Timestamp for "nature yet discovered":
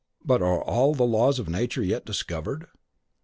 1.47-2.65